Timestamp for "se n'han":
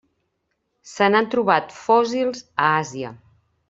0.93-1.29